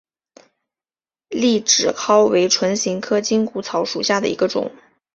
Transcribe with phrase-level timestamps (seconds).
[1.29, 4.71] 痢止蒿为唇形科筋骨草属下的一个种。